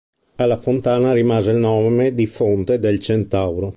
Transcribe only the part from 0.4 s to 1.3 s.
fontana